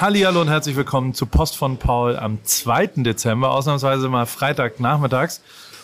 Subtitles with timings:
[0.00, 2.86] Hallihallo und herzlich willkommen zu Post von Paul am 2.
[3.02, 5.42] Dezember, ausnahmsweise mal Freitagnachmittags.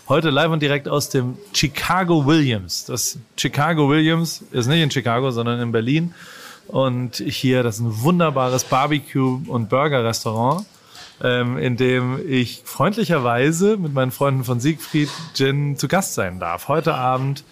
[0.09, 2.87] Heute live und direkt aus dem Chicago Williams.
[2.87, 6.15] Das Chicago Williams ist nicht in Chicago, sondern in Berlin.
[6.67, 10.65] Und hier, das ist ein wunderbares Barbecue- und Burger-Restaurant
[11.23, 16.69] ähm, in dem ich freundlicherweise mit meinen Freunden von Siegfried Gin zu Gast sein darf.
[16.69, 17.45] Heute Abend,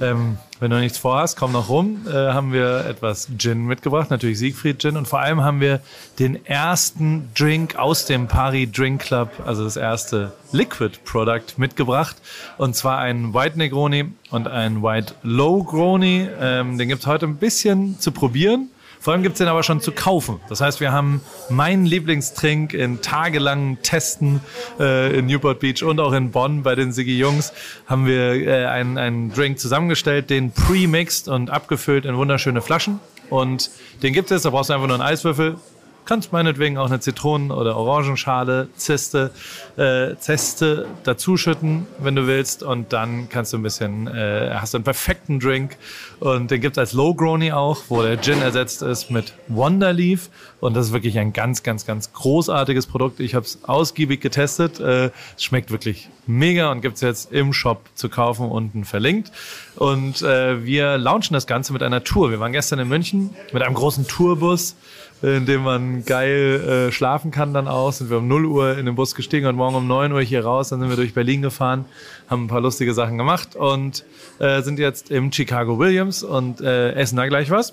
[0.00, 4.38] ähm, wenn du nichts vorhast, komm noch rum, äh, haben wir etwas Gin mitgebracht, natürlich
[4.38, 5.80] Siegfried Gin und vor allem haben wir
[6.20, 12.14] den ersten Drink aus dem Pari Drink Club, also das erste Liquid Product mitgebracht
[12.58, 16.28] und zwar ein White Negroni und ein White Low Groni.
[16.40, 18.70] Ähm, den gibt's heute ein bisschen zu probieren.
[19.02, 20.38] Vor allem gibt es den aber schon zu kaufen.
[20.48, 24.40] Das heißt, wir haben meinen Lieblingstrink in tagelangen Testen
[24.78, 27.52] äh, in Newport Beach und auch in Bonn bei den Sigi Jungs
[27.86, 33.00] haben wir äh, einen, einen Drink zusammengestellt, den pre-mixed und abgefüllt in wunderschöne Flaschen.
[33.28, 33.70] Und
[34.04, 35.56] den gibt es, da brauchst du einfach nur einen Eiswürfel,
[36.04, 39.30] kannst meinetwegen auch eine Zitronen- oder Orangenschale, Zeste,
[39.76, 42.62] äh, Zeste dazuschütten, wenn du willst.
[42.62, 45.76] Und dann kannst du ein bisschen, äh, hast du einen perfekten Drink.
[46.20, 50.30] Und den gibt's als Low Grony auch, wo der Gin ersetzt ist mit Wonderleaf.
[50.60, 53.20] Und das ist wirklich ein ganz, ganz, ganz großartiges Produkt.
[53.20, 54.80] Ich habe es ausgiebig getestet.
[54.80, 59.32] Äh, es schmeckt wirklich mega und gibt's jetzt im Shop zu kaufen, unten verlinkt.
[59.76, 62.30] Und äh, wir launchen das Ganze mit einer Tour.
[62.30, 64.76] Wir waren gestern in München mit einem großen Tourbus
[65.22, 67.92] in dem man geil äh, schlafen kann dann auch.
[67.92, 70.44] Sind wir um 0 Uhr in den Bus gestiegen und morgen um 9 Uhr hier
[70.44, 70.70] raus.
[70.70, 71.84] Dann sind wir durch Berlin gefahren,
[72.28, 74.04] haben ein paar lustige Sachen gemacht und
[74.40, 77.72] äh, sind jetzt im Chicago Williams und äh, essen da gleich was.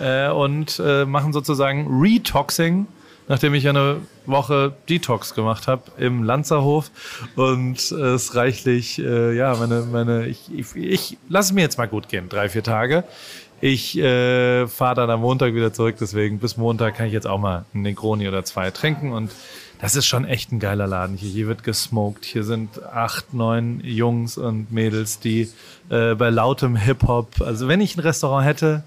[0.00, 2.86] Äh, und äh, machen sozusagen Retoxing,
[3.28, 6.90] nachdem ich eine Woche Detox gemacht habe im Lanzerhof
[7.34, 11.88] und es reichlich, äh, ja, meine, meine, ich, ich, ich lasse es mir jetzt mal
[11.88, 13.04] gut gehen, drei, vier Tage.
[13.60, 17.38] Ich äh, fahre dann am Montag wieder zurück, deswegen bis Montag kann ich jetzt auch
[17.38, 19.30] mal einen Negroni oder zwei trinken und
[19.80, 21.30] das ist schon echt ein geiler Laden hier.
[21.30, 22.24] Hier wird gesmoked.
[22.24, 25.50] Hier sind acht, neun Jungs und Mädels, die
[25.90, 28.84] äh, bei lautem Hip-Hop, also wenn ich ein Restaurant hätte,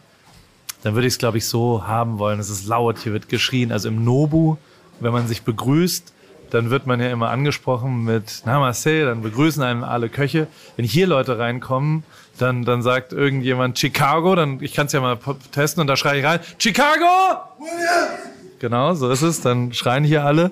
[0.82, 2.40] dann würde ich es, glaube ich, so haben wollen.
[2.40, 3.72] Es ist laut, hier wird geschrien.
[3.72, 4.56] Also im Nobu,
[5.00, 6.14] wenn man sich begrüßt,
[6.52, 10.48] dann wird man ja immer angesprochen mit Namaste, dann begrüßen einem alle Köche.
[10.76, 12.04] Wenn hier Leute reinkommen,
[12.38, 15.18] dann, dann sagt irgendjemand Chicago, dann ich kann es ja mal
[15.52, 17.06] testen und da schreie ich rein, Chicago!
[18.60, 19.42] Genau, so ist es.
[19.42, 20.52] Dann schreien hier alle.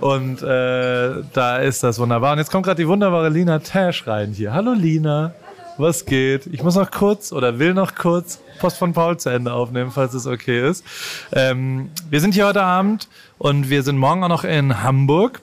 [0.00, 2.32] Und äh, da ist das wunderbar.
[2.32, 4.52] Und jetzt kommt gerade die wunderbare Lina Tash rein hier.
[4.52, 5.34] Hallo Lina,
[5.78, 6.46] was geht?
[6.46, 10.14] Ich muss noch kurz oder will noch kurz Post von Paul zu Ende aufnehmen, falls
[10.14, 10.84] es okay ist.
[11.32, 13.08] Ähm, wir sind hier heute Abend
[13.38, 15.40] und wir sind morgen auch noch in Hamburg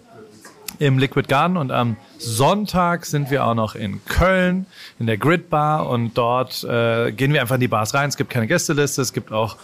[0.79, 4.65] im Liquid Garden und am Sonntag sind wir auch noch in Köln
[4.99, 8.09] in der Grid Bar und dort äh, gehen wir einfach in die Bars rein.
[8.09, 9.57] Es gibt keine Gästeliste, es gibt auch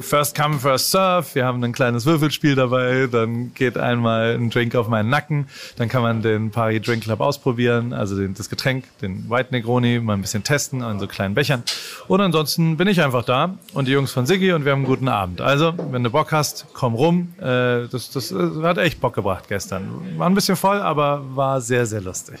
[0.00, 1.26] First Come, First Serve.
[1.34, 5.46] Wir haben ein kleines Würfelspiel dabei, dann geht einmal ein Drink auf meinen Nacken,
[5.76, 10.00] dann kann man den Pari Drink Club ausprobieren, also den, das Getränk, den White Negroni,
[10.00, 11.62] mal ein bisschen testen an so kleinen Bechern.
[12.08, 14.86] Und ansonsten bin ich einfach da und die Jungs von Siggi und wir haben einen
[14.86, 15.42] guten Abend.
[15.42, 17.34] Also, wenn du Bock hast, komm rum.
[17.38, 19.90] Äh, das, das äh, hat echt Bock gebracht gestern.
[20.16, 22.38] War ein bisschen voll, aber war sehr, sehr lustig.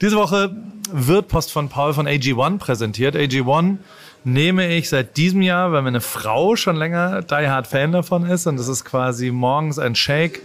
[0.00, 0.54] Diese Woche
[0.92, 3.16] wird Post von Paul von AG1 präsentiert.
[3.16, 3.78] AG1
[4.24, 8.46] nehme ich seit diesem Jahr, weil meine Frau schon länger Die Hard Fan davon ist.
[8.46, 10.42] Und das ist quasi morgens ein Shake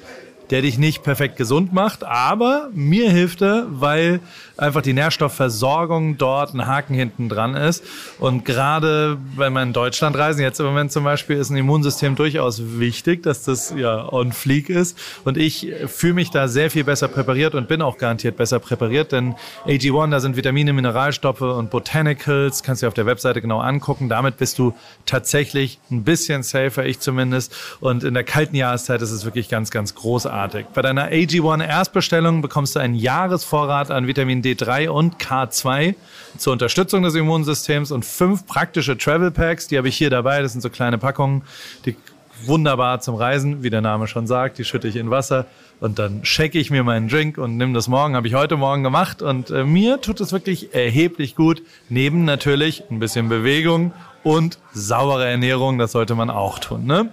[0.52, 4.20] der dich nicht perfekt gesund macht, aber mir hilft er, weil
[4.58, 7.84] einfach die Nährstoffversorgung dort ein Haken hinten dran ist.
[8.20, 12.16] Und gerade wenn wir in Deutschland reisen, jetzt im Moment zum Beispiel, ist ein Immunsystem
[12.16, 14.98] durchaus wichtig, dass das ja on fleek ist.
[15.24, 19.12] Und ich fühle mich da sehr viel besser präpariert und bin auch garantiert besser präpariert,
[19.12, 19.36] denn
[19.66, 24.10] AG1, da sind Vitamine, Mineralstoffe und Botanicals, kannst du dir auf der Webseite genau angucken.
[24.10, 24.74] Damit bist du
[25.06, 27.54] tatsächlich ein bisschen safer, ich zumindest.
[27.80, 30.68] Und in der kalten Jahreszeit ist es wirklich ganz, ganz großartig großartig.
[30.74, 35.96] Bei deiner AG1 Erstbestellung bekommst du einen Jahresvorrat an Vitamin D3 und K2
[36.38, 39.68] zur Unterstützung des Immunsystems und fünf praktische Travel Packs.
[39.68, 40.42] Die habe ich hier dabei.
[40.42, 41.44] Das sind so kleine Packungen,
[41.86, 41.96] die
[42.44, 44.58] wunderbar zum Reisen, wie der Name schon sagt.
[44.58, 45.46] Die schütte ich in Wasser
[45.80, 48.16] und dann shake ich mir meinen Drink und nimm das morgen.
[48.16, 51.64] Habe ich heute Morgen gemacht und äh, mir tut es wirklich erheblich gut.
[51.88, 53.94] Neben natürlich ein bisschen Bewegung
[54.24, 56.86] und saubere Ernährung, das sollte man auch tun.
[56.86, 57.10] Ne?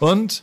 [0.00, 0.42] Und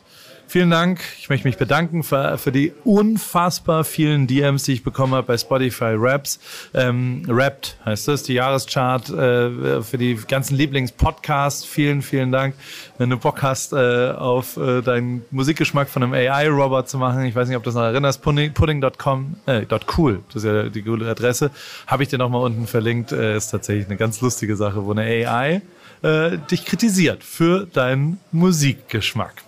[0.52, 1.00] Vielen Dank.
[1.18, 5.38] Ich möchte mich bedanken für, für die unfassbar vielen DMs, die ich bekommen habe bei
[5.38, 6.42] Spotify Raps.
[6.74, 11.64] Ähm, Rapped heißt das, die Jahreschart äh, für die ganzen Lieblingspodcasts.
[11.64, 12.56] Vielen, vielen Dank.
[12.98, 17.34] Wenn du Bock hast, äh, auf äh, deinen Musikgeschmack von einem AI-Robot zu machen, ich
[17.34, 19.66] weiß nicht, ob du das noch erinnerst, pudding.com, äh,
[19.98, 21.52] .cool, das ist ja die coole Adresse,
[21.88, 23.14] habe ich dir nochmal unten verlinkt.
[23.14, 25.62] Äh, ist tatsächlich eine ganz lustige Sache, wo eine AI
[26.02, 29.46] äh, dich kritisiert für deinen Musikgeschmack.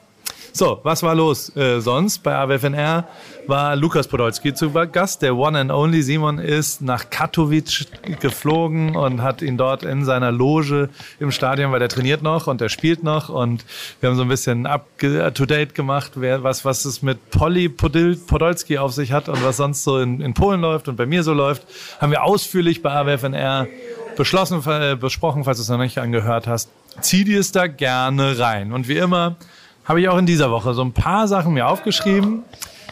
[0.55, 1.49] So, was war los?
[1.55, 3.07] Äh, sonst bei AWFNR
[3.47, 5.23] war Lukas Podolski zu Gast.
[5.23, 7.87] Der One and Only Simon ist nach Katowice
[8.19, 10.89] geflogen und hat ihn dort in seiner Loge
[11.19, 13.65] im Stadion, weil der trainiert noch und der spielt noch und
[13.99, 17.67] wir haben so ein bisschen up to date gemacht, wer, was, was es mit Polly
[17.67, 21.23] Podolski auf sich hat und was sonst so in, in Polen läuft und bei mir
[21.23, 21.63] so läuft,
[21.99, 23.65] haben wir ausführlich bei AWFNR
[24.15, 26.69] beschlossen, äh, besprochen, falls du es noch nicht angehört hast.
[27.01, 28.71] Zieh dir es da gerne rein.
[28.71, 29.37] Und wie immer
[29.85, 32.43] habe ich auch in dieser Woche so ein paar Sachen mir aufgeschrieben.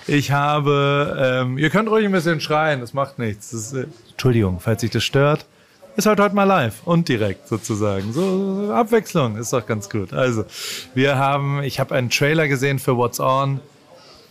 [0.07, 3.51] Ich habe, ähm, ihr könnt ruhig ein bisschen schreien, das macht nichts.
[3.51, 5.45] Das ist, äh, Entschuldigung, falls sich das stört.
[5.95, 8.13] Ist halt heute mal live und direkt sozusagen.
[8.13, 10.13] So Abwechslung ist doch ganz gut.
[10.13, 10.45] Also,
[10.93, 13.59] wir haben, ich habe einen Trailer gesehen für What's On.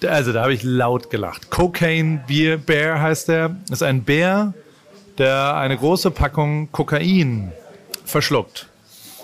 [0.06, 1.50] Also, da habe ich laut gelacht.
[1.50, 3.56] Cocaine Beer Bear heißt der.
[3.70, 4.54] Ist ein Bär,
[5.18, 7.52] der eine große Packung Kokain
[8.06, 8.68] verschluckt.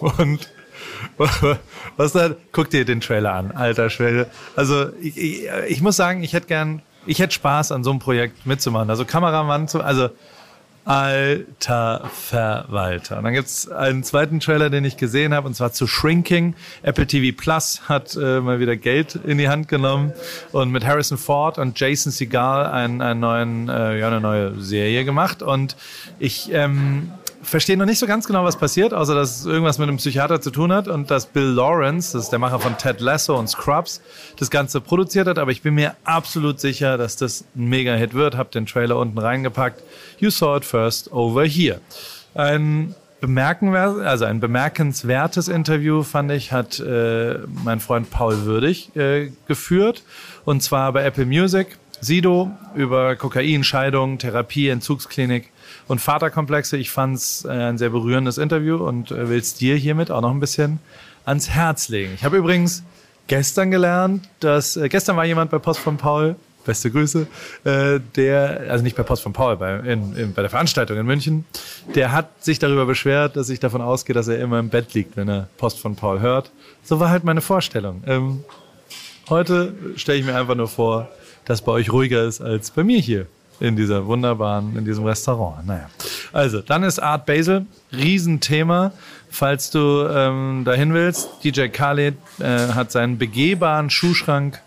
[0.00, 0.48] Und
[1.96, 2.30] was da?
[2.52, 4.26] Guck dir den Trailer an, alter Schwede.
[4.54, 7.98] Also ich, ich, ich, muss sagen, ich hätte gern, ich hätte Spaß an so einem
[7.98, 8.90] Projekt mitzumachen.
[8.90, 10.10] Also Kameramann zu, also
[10.86, 13.18] alter Verwalter.
[13.18, 16.54] Und dann gibt's einen zweiten Trailer, den ich gesehen habe, und zwar zu Shrinking.
[16.82, 20.12] Apple TV Plus hat äh, mal wieder Geld in die Hand genommen
[20.52, 25.04] und mit Harrison Ford und Jason Segal einen, einen neuen, äh, ja, eine neue Serie
[25.04, 25.42] gemacht.
[25.42, 25.76] Und
[26.20, 27.10] ich ähm,
[27.46, 30.40] verstehe noch nicht so ganz genau, was passiert, außer dass es irgendwas mit einem Psychiater
[30.40, 33.48] zu tun hat und dass Bill Lawrence, das ist der Macher von Ted Lasso und
[33.48, 34.00] Scrubs,
[34.38, 35.38] das Ganze produziert hat.
[35.38, 38.36] Aber ich bin mir absolut sicher, dass das ein Mega-Hit wird.
[38.36, 39.82] Hab den Trailer unten reingepackt.
[40.18, 41.80] You saw it first over here.
[42.34, 50.02] Ein also ein bemerkenswertes Interview fand ich, hat äh, mein Freund Paul Würdig äh, geführt
[50.44, 51.78] und zwar bei Apple Music.
[52.06, 55.50] Sido über Kokain, Scheidung, Therapie, Entzugsklinik
[55.88, 56.76] und Vaterkomplexe.
[56.76, 60.20] Ich fand es äh, ein sehr berührendes Interview und äh, will es dir hiermit auch
[60.20, 60.78] noch ein bisschen
[61.24, 62.12] ans Herz legen.
[62.14, 62.84] Ich habe übrigens
[63.26, 67.26] gestern gelernt, dass äh, gestern war jemand bei Post von Paul, beste Grüße,
[67.64, 71.06] äh, der, also nicht bei Post von Paul, bei, in, in, bei der Veranstaltung in
[71.06, 71.44] München,
[71.96, 75.16] der hat sich darüber beschwert, dass ich davon ausgehe, dass er immer im Bett liegt,
[75.16, 76.52] wenn er Post von Paul hört.
[76.84, 78.04] So war halt meine Vorstellung.
[78.06, 78.44] Ähm,
[79.28, 81.08] heute stelle ich mir einfach nur vor,
[81.44, 83.26] dass bei euch ruhiger ist als bei mir hier
[83.60, 85.66] in dieser wunderbaren, in diesem Restaurant.
[85.66, 85.88] Naja.
[86.32, 88.92] Also, dann ist Art Basel, Riesenthema.
[89.30, 94.60] Falls du ähm, dahin willst, DJ Khaled äh, hat seinen begehbaren Schuhschrank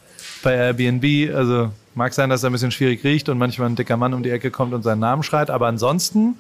[0.44, 1.36] bei Airbnb.
[1.36, 4.24] Also mag sein, dass er ein bisschen schwierig riecht und manchmal ein dicker Mann um
[4.24, 5.50] die Ecke kommt und seinen Namen schreit.
[5.50, 6.38] Aber ansonsten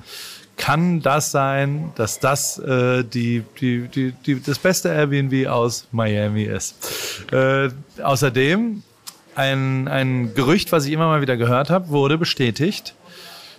[0.59, 6.43] kann das sein, dass das äh, die, die, die, die, das beste Airbnb aus Miami
[6.43, 7.23] ist.
[7.31, 7.69] Äh,
[8.03, 8.83] außerdem
[9.35, 12.93] ein, ein Gerücht, was ich immer mal wieder gehört habe, wurde bestätigt.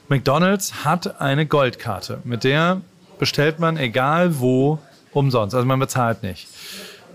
[0.09, 2.83] McDonald's hat eine Goldkarte, mit der
[3.19, 4.79] bestellt man egal wo
[5.13, 5.55] umsonst.
[5.55, 6.49] Also man bezahlt nicht.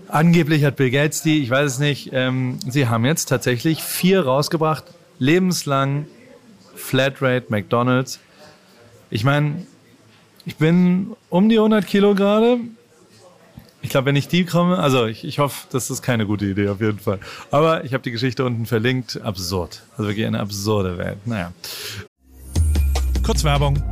[0.08, 2.10] Angeblich hat Bill Gates die, ich weiß es nicht.
[2.12, 4.84] Ähm, sie haben jetzt tatsächlich vier rausgebracht,
[5.18, 6.06] lebenslang
[6.74, 8.18] Flatrate McDonald's.
[9.10, 9.66] Ich meine,
[10.46, 12.60] ich bin um die 100 Kilo gerade.
[13.82, 16.68] Ich glaube, wenn ich die komme, also ich, ich hoffe, das ist keine gute Idee
[16.68, 17.18] auf jeden Fall.
[17.50, 19.20] Aber ich habe die Geschichte unten verlinkt.
[19.20, 19.82] Absurd.
[19.92, 21.18] Also wirklich eine absurde Welt.
[21.26, 21.52] Naja.
[23.24, 23.82] Kurz Werbung.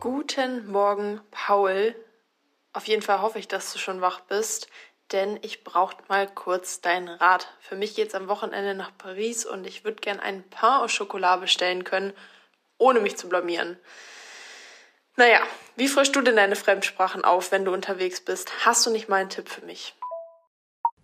[0.00, 1.94] Guten Morgen, Paul.
[2.72, 4.68] Auf jeden Fall hoffe ich, dass du schon wach bist,
[5.12, 7.48] denn ich brauche mal kurz deinen Rat.
[7.60, 10.86] Für mich geht es am Wochenende nach Paris und ich würde gern einen Pain au
[10.86, 12.12] Chocolat bestellen können,
[12.78, 13.76] ohne mich zu blamieren.
[15.20, 15.40] Naja,
[15.76, 18.64] wie frischst du denn deine Fremdsprachen auf, wenn du unterwegs bist?
[18.64, 19.94] Hast du nicht mal einen Tipp für mich?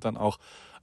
[0.00, 0.38] dann auch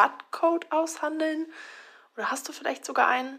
[0.00, 1.46] Rabattcode aushandeln?
[2.16, 3.38] Oder hast du vielleicht sogar einen?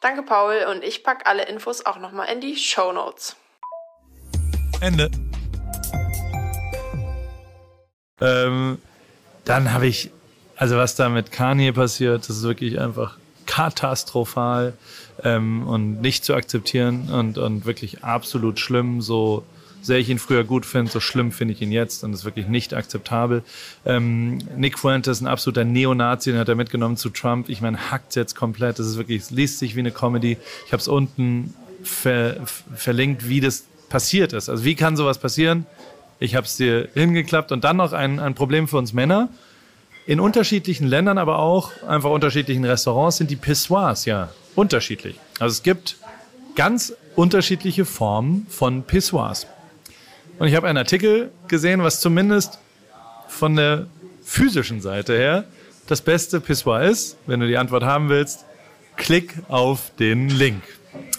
[0.00, 3.36] Danke Paul und ich pack alle Infos auch nochmal in die Show Notes.
[4.80, 5.10] Ende.
[8.20, 8.78] Ähm,
[9.44, 10.10] dann habe ich,
[10.56, 14.74] also was da mit Kanye passiert, das ist wirklich einfach katastrophal
[15.22, 19.00] ähm, und nicht zu akzeptieren und, und wirklich absolut schlimm.
[19.00, 19.44] So
[19.84, 22.24] sehr ich ihn früher gut finde, so schlimm finde ich ihn jetzt und das ist
[22.24, 23.42] wirklich nicht akzeptabel.
[23.84, 27.50] Ähm, Nick Fuentes, ein absoluter Neonazi, den hat er mitgenommen zu Trump.
[27.50, 28.78] Ich meine, hackt jetzt komplett.
[28.78, 30.38] Das ist wirklich, es liest sich wie eine Comedy.
[30.66, 32.36] Ich habe es unten ver,
[32.74, 34.48] verlinkt, wie das passiert ist.
[34.48, 35.66] Also wie kann sowas passieren?
[36.18, 37.52] Ich habe es dir hingeklappt.
[37.52, 39.28] Und dann noch ein, ein Problem für uns Männer.
[40.06, 45.16] In unterschiedlichen Ländern, aber auch einfach unterschiedlichen Restaurants sind die Pissoirs ja unterschiedlich.
[45.38, 45.96] Also es gibt
[46.54, 49.46] ganz unterschiedliche Formen von Pissoirs.
[50.38, 52.58] Und ich habe einen Artikel gesehen, was zumindest
[53.28, 53.86] von der
[54.22, 55.44] physischen Seite her
[55.86, 57.16] das beste Pissoir ist.
[57.26, 58.44] Wenn du die Antwort haben willst,
[58.96, 60.62] klick auf den Link.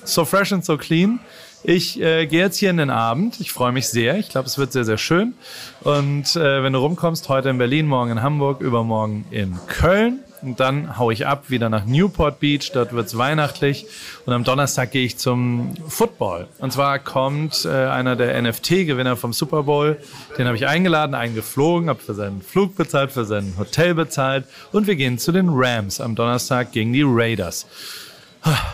[0.04, 1.20] So fresh and so clean
[1.68, 3.40] ich äh, gehe jetzt hier in den Abend.
[3.40, 4.18] Ich freue mich sehr.
[4.20, 5.34] Ich glaube, es wird sehr, sehr schön.
[5.82, 10.20] Und äh, wenn du rumkommst, heute in Berlin, morgen in Hamburg, übermorgen in Köln.
[10.46, 12.72] Und dann hau ich ab wieder nach Newport Beach.
[12.72, 13.88] Dort wird's weihnachtlich.
[14.26, 16.48] Und am Donnerstag gehe ich zum Football.
[16.60, 19.98] Und zwar kommt äh, einer der NFT-Gewinner vom Super Bowl.
[20.38, 24.46] Den habe ich eingeladen, eingeflogen, habe für seinen Flug bezahlt, für sein Hotel bezahlt.
[24.72, 27.66] Und wir gehen zu den Rams am Donnerstag gegen die Raiders.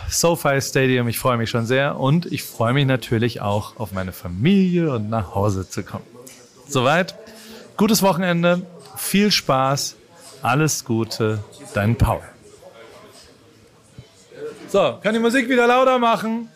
[0.09, 4.11] SoFi Stadium, ich freue mich schon sehr und ich freue mich natürlich auch auf meine
[4.11, 6.03] Familie und nach Hause zu kommen.
[6.67, 7.15] Soweit,
[7.77, 8.63] gutes Wochenende,
[8.97, 9.95] viel Spaß,
[10.41, 11.43] alles Gute,
[11.73, 12.21] dein Paul.
[14.67, 16.49] So, kann die Musik wieder lauter machen?